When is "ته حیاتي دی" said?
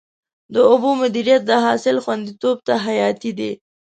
2.67-3.51